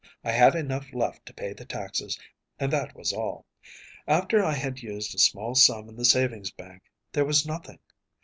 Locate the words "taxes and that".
1.63-2.95